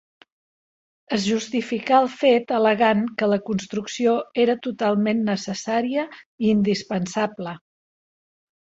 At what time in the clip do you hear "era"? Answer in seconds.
4.47-4.59